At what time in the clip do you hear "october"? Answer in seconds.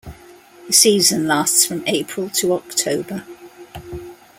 2.53-3.23